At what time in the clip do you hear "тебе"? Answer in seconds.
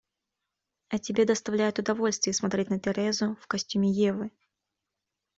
0.97-1.25